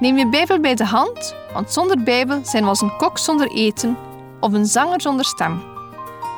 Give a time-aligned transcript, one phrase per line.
[0.00, 3.50] Neem je Bijbel bij de hand, want zonder Bijbel zijn we als een kok zonder
[3.50, 3.96] eten
[4.40, 5.62] of een zanger zonder stem.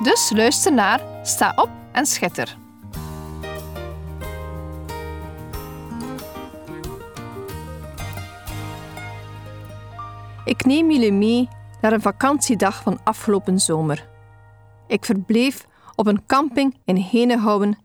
[0.03, 2.57] Dus luister naar, sta op en schitter.
[10.45, 11.49] Ik neem jullie mee
[11.81, 14.09] naar een vakantiedag van afgelopen zomer.
[14.87, 17.79] Ik verbleef op een camping in Henegouwen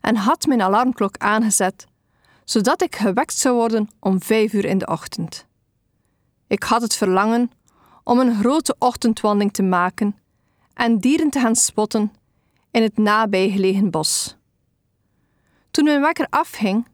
[0.00, 1.86] en had mijn alarmklok aangezet,
[2.44, 5.46] zodat ik gewekt zou worden om vijf uur in de ochtend.
[6.46, 7.50] Ik had het verlangen
[8.04, 10.16] om een grote ochtendwandeling te maken
[10.74, 12.12] en dieren te gaan spotten
[12.70, 14.36] in het nabijgelegen bos.
[15.70, 16.86] Toen mijn wekker afging,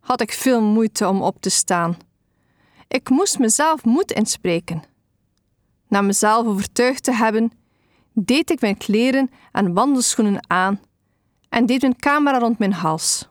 [0.00, 1.96] had ik veel moeite om op te staan.
[2.88, 4.82] Ik moest mezelf moed inspreken.
[5.88, 7.52] Na mezelf overtuigd te hebben,
[8.12, 10.80] deed ik mijn kleren en wandelschoenen aan
[11.48, 13.28] en deed mijn camera rond mijn hals.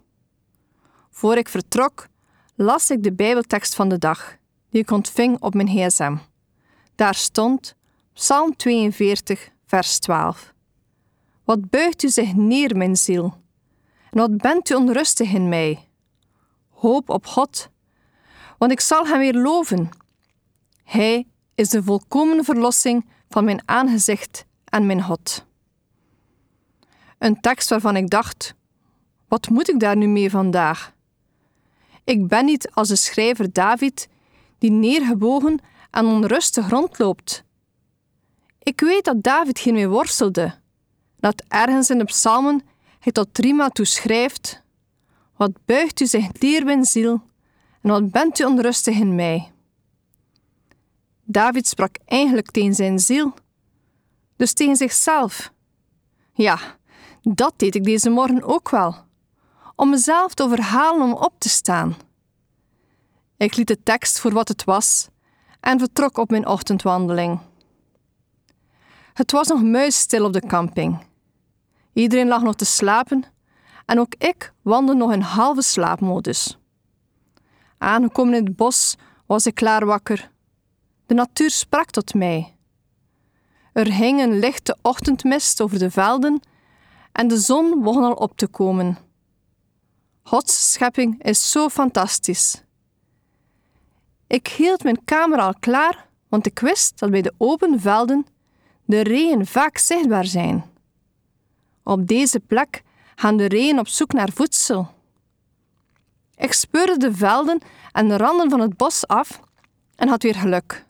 [1.17, 2.07] Voor ik vertrok,
[2.55, 4.37] las ik de Bijbeltekst van de dag,
[4.69, 6.17] die ik ontving op mijn gsm.
[6.95, 7.75] Daar stond
[8.13, 10.53] Psalm 42, vers 12.
[11.43, 13.37] Wat buigt u zich neer, mijn ziel?
[14.11, 15.89] En wat bent u onrustig in mij?
[16.69, 17.69] Hoop op God,
[18.57, 19.89] want ik zal hem weer loven.
[20.83, 25.45] Hij is de volkomen verlossing van mijn aangezicht en mijn God.
[27.17, 28.53] Een tekst waarvan ik dacht:
[29.27, 30.95] wat moet ik daar nu mee vandaag?
[32.07, 34.07] Ik ben niet als de schrijver David,
[34.57, 35.59] die neergebogen
[35.91, 37.43] en onrustig rondloopt.
[38.59, 40.53] Ik weet dat David hiermee worstelde,
[41.19, 42.61] dat ergens in de psalmen
[42.99, 44.63] hij tot Rima toe schrijft:
[45.35, 47.21] Wat buigt u zich neer, mijn ziel,
[47.81, 49.51] en wat bent u onrustig in mij?
[51.23, 53.33] David sprak eigenlijk tegen zijn ziel,
[54.35, 55.51] dus tegen zichzelf.
[56.33, 56.59] Ja,
[57.21, 58.95] dat deed ik deze morgen ook wel,
[59.75, 62.05] om mezelf te overhalen om op te staan.
[63.37, 65.07] Ik liet de tekst voor wat het was
[65.59, 67.39] en vertrok op mijn ochtendwandeling.
[69.13, 71.05] Het was nog muisstil op de camping.
[71.93, 73.23] Iedereen lag nog te slapen
[73.85, 76.57] en ook ik wandelde nog in halve slaapmodus.
[77.77, 80.31] Aangekomen in het bos was ik klaar wakker.
[81.05, 82.57] De natuur sprak tot mij.
[83.73, 86.39] Er hing een lichte ochtendmist over de velden
[87.11, 88.97] en de zon begon al op te komen.
[90.23, 92.65] Gods schepping is zo fantastisch.
[94.27, 98.25] Ik hield mijn camera al klaar, want ik wist dat bij de open velden
[98.85, 100.65] de reeën vaak zichtbaar zijn.
[101.83, 102.83] Op deze plek
[103.15, 104.89] gaan de reeën op zoek naar voedsel.
[106.35, 107.61] Ik speurde de velden
[107.91, 109.41] en de randen van het bos af
[109.95, 110.85] en had weer geluk.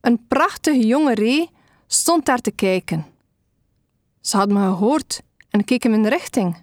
[0.00, 1.50] Een prachtige jonge ree
[1.86, 3.06] stond daar te kijken.
[4.20, 6.56] Ze had me gehoord en keek in mijn richting.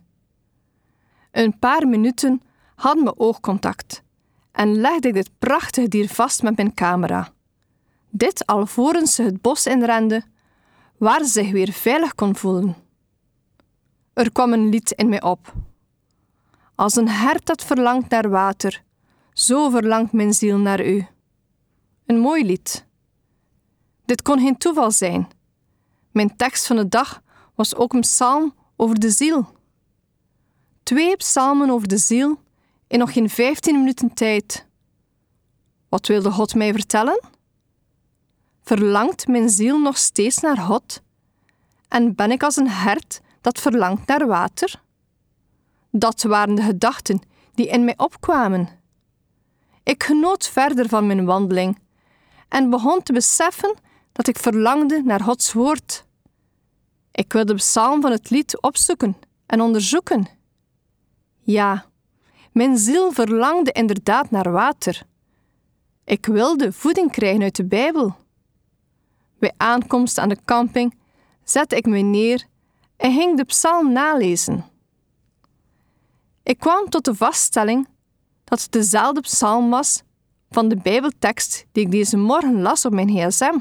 [1.32, 2.42] Een paar minuten
[2.76, 4.04] hadden we oogcontact
[4.56, 7.34] en legde ik dit prachtige dier vast met mijn camera.
[8.10, 10.24] Dit alvorens ze het bos inrende,
[10.98, 12.76] waar ze zich weer veilig kon voelen.
[14.14, 15.54] Er kwam een lied in mij op.
[16.76, 18.84] Als een hert dat verlangt naar water,
[19.34, 21.08] zo verlangt mijn ziel naar u.
[22.06, 22.86] Een mooi lied.
[24.06, 25.28] Dit kon geen toeval zijn.
[26.12, 27.22] Mijn tekst van de dag
[27.56, 29.48] was ook een psalm over de ziel.
[30.84, 32.40] Twee psalmen over de ziel
[32.88, 34.66] in nog geen 15 minuten tijd.
[35.90, 37.24] Wat wilde God mij vertellen?
[38.64, 41.02] Verlangt mijn ziel nog steeds naar God?
[41.88, 44.82] En ben ik als een hert dat verlangt naar water?
[45.92, 47.22] Dat waren de gedachten
[47.54, 48.70] die in mij opkwamen.
[49.84, 51.80] Ik genoot verder van mijn wandeling
[52.50, 53.76] en begon te beseffen
[54.12, 56.06] dat ik verlangde naar Gods woord.
[57.12, 60.28] Ik wilde de psalm van het lied opzoeken en onderzoeken.
[61.42, 61.86] Ja,
[62.56, 65.04] mijn ziel verlangde inderdaad naar water.
[66.04, 68.16] Ik wilde voeding krijgen uit de Bijbel.
[69.40, 70.98] Bij aankomst aan de camping
[71.44, 72.46] zette ik me neer
[72.98, 74.66] en ging de psalm nalezen.
[76.44, 77.88] Ik kwam tot de vaststelling
[78.44, 80.04] dat het dezelfde psalm was
[80.50, 83.60] van de Bijbeltekst die ik deze morgen las op mijn gsm.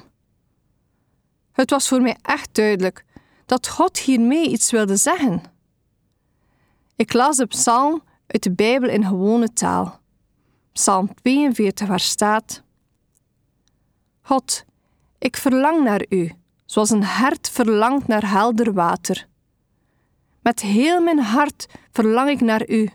[1.52, 3.05] Het was voor mij echt duidelijk
[3.46, 5.43] dat God hiermee iets wilde zeggen.
[6.96, 8.02] Ik las de psalm
[8.34, 10.00] uit de Bijbel in gewone taal.
[10.72, 12.62] Psalm 42, waar staat:
[14.22, 14.64] God,
[15.19, 16.32] ik verlang naar u,
[16.64, 19.26] zoals een hert verlangt naar helder water.
[20.40, 22.90] Met heel mijn hart verlang ik naar u.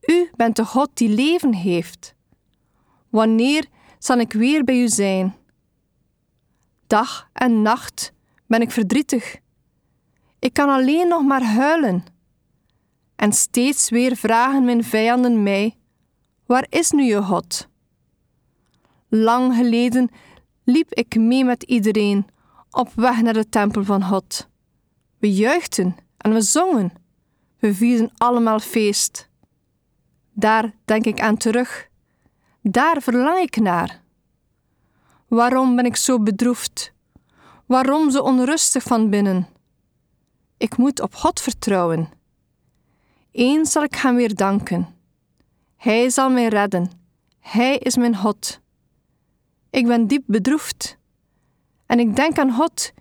[0.00, 2.14] U bent de God die leven heeft.
[3.08, 3.66] Wanneer
[3.98, 5.36] zal ik weer bij u zijn?
[6.86, 8.12] Dag en nacht
[8.46, 9.36] ben ik verdrietig.
[10.38, 12.04] Ik kan alleen nog maar huilen.
[13.18, 15.76] En steeds weer vragen mijn vijanden mij:
[16.46, 17.68] Waar is nu je God?
[19.08, 20.10] Lang geleden
[20.64, 22.26] liep ik mee met iedereen
[22.70, 24.48] op weg naar de tempel van God.
[25.18, 26.92] We juichten en we zongen.
[27.58, 29.28] We vierden allemaal feest.
[30.32, 31.88] Daar denk ik aan terug.
[32.62, 34.02] Daar verlang ik naar.
[35.28, 36.92] Waarom ben ik zo bedroefd?
[37.66, 39.48] Waarom zo onrustig van binnen?
[40.56, 42.17] Ik moet op God vertrouwen.
[43.38, 44.96] Eens zal ik hem weer danken.
[45.76, 46.90] Hij zal mij redden.
[47.40, 48.60] Hij is mijn God.
[49.70, 50.98] Ik ben diep bedroefd.
[51.86, 52.92] En ik denk aan God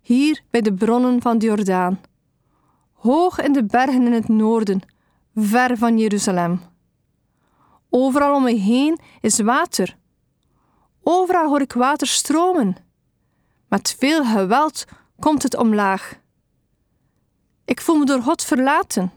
[0.00, 2.00] hier bij de bronnen van de Jordaan,
[2.92, 4.80] hoog in de bergen in het noorden,
[5.34, 6.60] ver van Jeruzalem.
[7.90, 9.96] Overal om me heen is water.
[11.02, 12.76] Overal hoor ik water stromen.
[13.68, 14.84] Met veel geweld
[15.18, 16.20] komt het omlaag.
[17.64, 19.12] Ik voel me door God verlaten.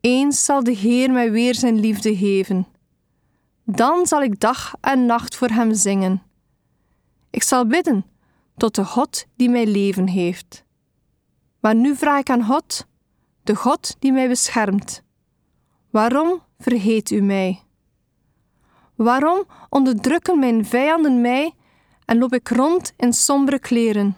[0.00, 2.66] Eens zal de Heer mij weer zijn liefde geven.
[3.64, 6.22] Dan zal ik dag en nacht voor Hem zingen.
[7.30, 8.04] Ik zal bidden
[8.56, 10.64] tot de God die mij leven heeft.
[11.60, 12.86] Maar nu vraag ik aan God,
[13.42, 15.02] de God die mij beschermt.
[15.90, 17.62] Waarom vergeet u mij?
[18.94, 21.54] Waarom onderdrukken mijn vijanden mij
[22.04, 24.16] en loop ik rond in sombere kleren?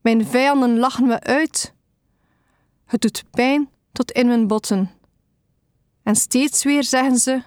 [0.00, 1.74] Mijn vijanden lachen me uit.
[2.84, 4.90] Het doet pijn tot in mijn botten.
[6.02, 7.42] En steeds weer zeggen ze: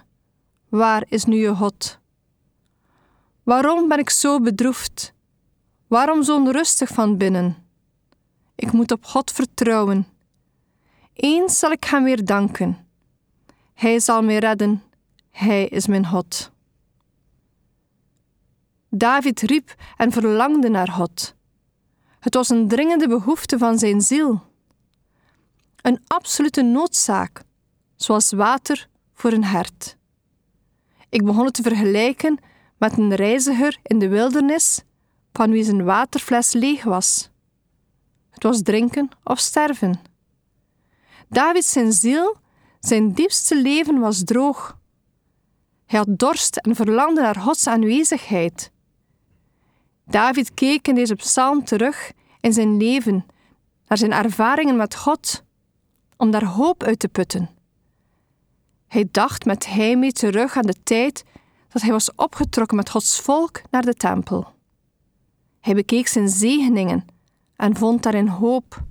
[0.68, 1.98] Waar is nu je God?
[3.42, 5.12] Waarom ben ik zo bedroefd?
[5.86, 7.56] Waarom zo onrustig van binnen?
[8.54, 10.06] Ik moet op God vertrouwen.
[11.12, 12.86] Eens zal ik Hem weer danken.
[13.74, 14.82] Hij zal mij redden.
[15.30, 16.52] Hij is mijn God.
[18.88, 21.34] David riep en verlangde naar God.
[22.20, 24.42] Het was een dringende behoefte van zijn ziel.
[25.84, 27.42] Een absolute noodzaak,
[27.96, 29.96] zoals water voor een hert.
[31.08, 32.38] Ik begon het te vergelijken
[32.78, 34.82] met een reiziger in de wildernis
[35.32, 37.30] van wie zijn waterfles leeg was.
[38.30, 40.00] Het was drinken of sterven.
[41.28, 42.36] David zijn ziel,
[42.80, 44.78] zijn diepste leven was droog.
[45.86, 48.70] Hij had dorst en verlangde naar Gods aanwezigheid.
[50.06, 53.26] David keek in deze psalm terug in zijn leven,
[53.86, 55.43] naar zijn ervaringen met God,
[56.16, 57.50] om daar hoop uit te putten.
[58.86, 61.24] Hij dacht met heimwee terug aan de tijd
[61.68, 64.52] dat hij was opgetrokken met Gods volk naar de tempel.
[65.60, 67.04] Hij bekeek zijn zegeningen
[67.56, 68.82] en vond daarin hoop.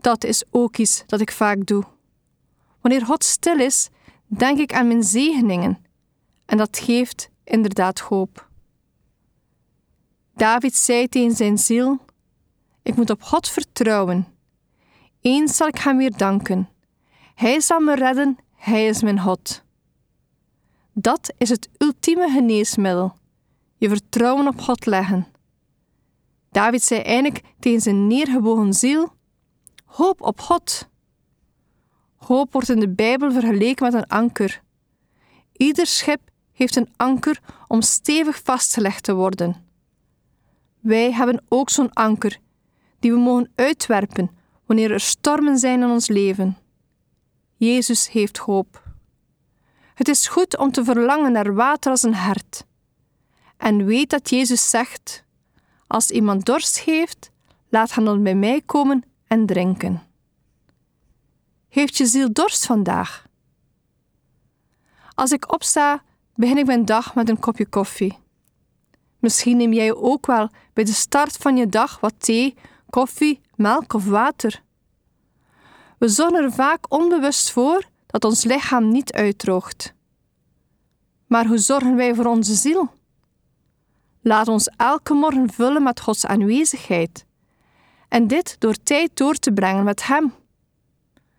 [0.00, 1.84] Dat is ook iets dat ik vaak doe.
[2.80, 3.88] Wanneer God stil is,
[4.26, 5.78] denk ik aan mijn zegeningen
[6.46, 8.48] en dat geeft inderdaad hoop.
[10.34, 11.98] David zei tegen zijn ziel:
[12.82, 14.37] Ik moet op God vertrouwen.
[15.20, 16.68] Eens zal ik hem weer danken.
[17.34, 19.62] Hij zal me redden, hij is mijn God.
[20.92, 23.16] Dat is het ultieme geneesmiddel:
[23.76, 25.26] je vertrouwen op God leggen.
[26.50, 29.12] David zei eindelijk tegen zijn neergebogen ziel:
[29.84, 30.88] Hoop op God.
[32.16, 34.62] Hoop wordt in de Bijbel vergeleken met een anker.
[35.52, 36.20] Ieder schip
[36.52, 39.66] heeft een anker om stevig vastgelegd te worden.
[40.80, 42.38] Wij hebben ook zo'n anker
[42.98, 44.30] die we mogen uitwerpen
[44.68, 46.56] wanneer er stormen zijn in ons leven.
[47.56, 48.82] Jezus heeft hoop.
[49.94, 52.64] Het is goed om te verlangen naar water als een hert.
[53.56, 55.24] En weet dat Jezus zegt:
[55.86, 57.30] Als iemand dorst heeft,
[57.68, 60.02] laat hem dan bij mij komen en drinken.
[61.68, 63.26] Heeft je ziel dorst vandaag?
[65.14, 66.02] Als ik opsta,
[66.34, 68.18] begin ik mijn dag met een kopje koffie.
[69.18, 72.54] Misschien neem jij ook wel bij de start van je dag wat thee,
[72.90, 74.62] koffie, melk of water.
[75.98, 79.94] We zorgen er vaak onbewust voor dat ons lichaam niet uitdroogt.
[81.26, 82.90] Maar hoe zorgen wij voor onze ziel?
[84.20, 87.26] Laat ons elke morgen vullen met Gods aanwezigheid.
[88.08, 90.34] En dit door tijd door te brengen met Hem.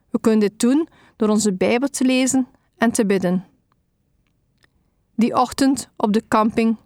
[0.10, 2.48] We kunnen dit doen door onze Bijbel te lezen
[2.78, 3.46] en te bidden.
[5.16, 6.78] Die ochtend op de camping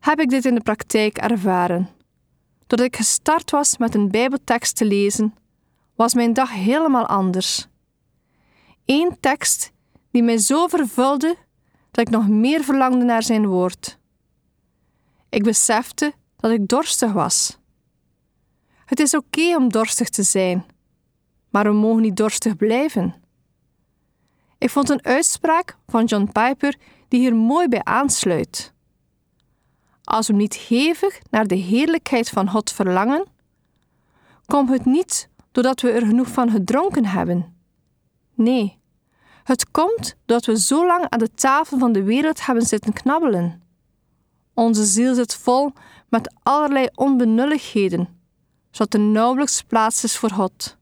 [0.00, 1.88] heb ik dit in de praktijk ervaren.
[2.66, 5.34] Doordat ik gestart was met een Bijbeltekst te lezen,
[5.94, 7.66] was mijn dag helemaal anders.
[8.84, 9.72] Eén tekst
[10.10, 11.36] die mij zo vervulde
[11.90, 13.98] dat ik nog meer verlangde naar zijn woord.
[15.28, 17.58] Ik besefte dat ik dorstig was.
[18.84, 20.66] Het is oké om dorstig te zijn,
[21.50, 23.14] maar we mogen niet dorstig blijven.
[24.58, 26.76] Ik vond een uitspraak van John Piper
[27.08, 28.72] die hier mooi bij aansluit.
[30.04, 33.26] Als we niet hevig naar de heerlijkheid van God verlangen,
[34.46, 37.54] komt het niet doordat we er genoeg van gedronken hebben.
[38.34, 38.78] Nee,
[39.44, 43.62] het komt doordat we zo lang aan de tafel van de wereld hebben zitten knabbelen.
[44.54, 45.72] Onze ziel zit vol
[46.08, 48.08] met allerlei onbenulligheden,
[48.70, 50.76] zodat er nauwelijks plaats is voor God.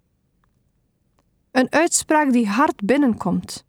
[1.50, 3.64] Een uitspraak die hard binnenkomt.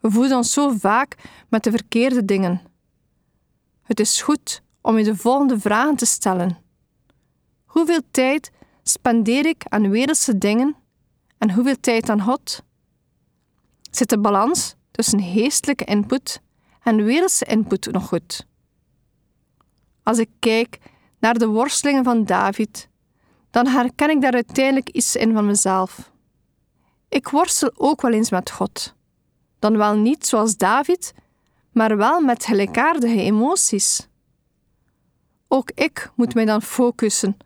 [0.00, 1.16] We voeden ons zo vaak
[1.48, 2.69] met de verkeerde dingen.
[3.90, 6.58] Het is goed om je de volgende vragen te stellen.
[7.64, 8.50] Hoeveel tijd
[8.82, 10.76] spendeer ik aan wereldse dingen
[11.38, 12.62] en hoeveel tijd aan God?
[13.90, 16.40] Zit de balans tussen geestelijke input
[16.82, 18.46] en wereldse input nog goed?
[20.02, 20.78] Als ik kijk
[21.18, 22.88] naar de worstelingen van David,
[23.50, 26.10] dan herken ik daar uiteindelijk iets in van mezelf.
[27.08, 28.94] Ik worstel ook wel eens met God.
[29.58, 31.14] Dan wel niet zoals David,
[31.72, 34.08] maar wel met gelijkaardige emoties.
[35.48, 37.36] Ook ik moet mij dan focussen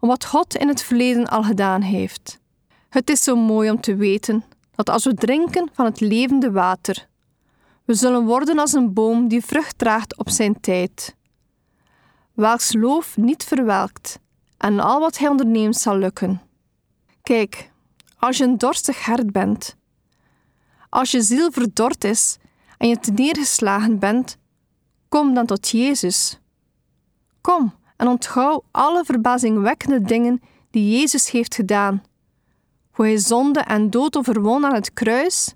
[0.00, 2.40] op wat God in het verleden al gedaan heeft.
[2.88, 7.08] Het is zo mooi om te weten dat als we drinken van het levende water,
[7.84, 11.16] we zullen worden als een boom die vrucht draagt op zijn tijd.
[12.32, 14.18] Welks loof niet verwelkt
[14.58, 16.42] en al wat hij onderneemt zal lukken.
[17.22, 17.70] Kijk,
[18.18, 19.76] als je een dorstig hert bent,
[20.88, 22.38] als je ziel verdord is
[22.84, 24.38] en je te neergeslagen bent,
[25.08, 26.38] kom dan tot Jezus.
[27.40, 32.02] Kom en onthoud alle verbazingwekkende dingen die Jezus heeft gedaan.
[32.90, 35.54] Hoe hij zonde en dood overwon aan het kruis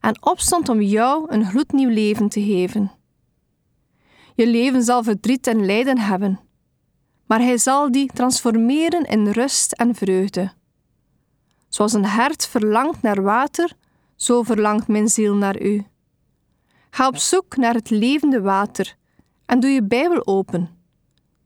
[0.00, 2.92] en opstond om jou een gloednieuw leven te geven.
[4.34, 6.40] Je leven zal verdriet en lijden hebben,
[7.26, 10.52] maar hij zal die transformeren in rust en vreugde.
[11.68, 13.72] Zoals een hert verlangt naar water,
[14.16, 15.84] zo verlangt mijn ziel naar u.
[16.90, 18.96] Ga op zoek naar het levende water
[19.46, 20.70] en doe je Bijbel open.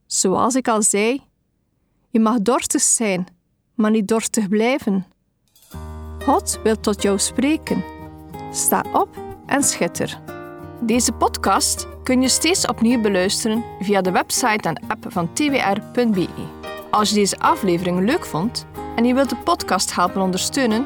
[0.05, 1.21] Zoals ik al zei,
[2.09, 3.27] je mag dorstig zijn,
[3.73, 5.05] maar niet dorstig blijven.
[6.23, 7.83] God wil tot jou spreken.
[8.51, 10.19] Sta op en schitter.
[10.81, 16.27] Deze podcast kun je steeds opnieuw beluisteren via de website en app van twr.be.
[16.91, 20.85] Als je deze aflevering leuk vond en je wilt de podcast helpen ondersteunen,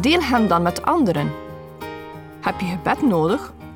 [0.00, 1.32] deel hem dan met anderen.
[2.40, 3.53] Heb je gebed nodig